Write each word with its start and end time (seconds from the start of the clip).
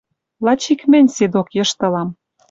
Лач 0.45 0.61
ик 0.73 0.81
мӹнь 0.91 1.13
седок 1.15 1.47
йыштылам 1.57 2.09